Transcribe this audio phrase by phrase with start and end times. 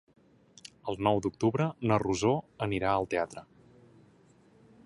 [0.93, 2.33] El nou d'octubre na Rosó
[2.69, 3.45] anirà al teatre.